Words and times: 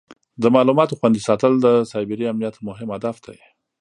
د 0.41 0.43
معلوماتو 0.55 0.97
خوندي 0.99 1.21
ساتل 1.27 1.53
د 1.59 1.67
سایبري 1.91 2.25
امنیت 2.33 2.55
مهم 2.67 2.89
هدف 2.95 3.15
دی. 3.25 3.39